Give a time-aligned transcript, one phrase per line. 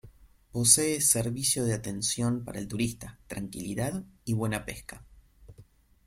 [0.51, 5.05] Posee servicio de atención para el turista, tranquilidad y buena pesca.